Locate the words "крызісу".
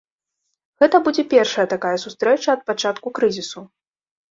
3.21-3.61